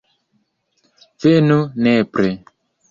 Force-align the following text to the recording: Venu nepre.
Venu 1.25 1.59
nepre. 1.89 2.29